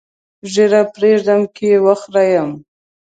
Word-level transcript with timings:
ږیره 0.53 0.81
پرېږدم 0.93 1.41
که 1.55 1.63
یې 1.71 1.77
وخریم؟ 1.85 2.49